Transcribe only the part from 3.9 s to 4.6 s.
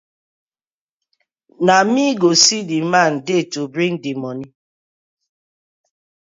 dii moni.